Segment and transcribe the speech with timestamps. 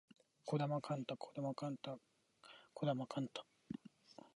[0.45, 1.99] 児玉幹太児玉幹太
[2.73, 3.45] 児玉幹太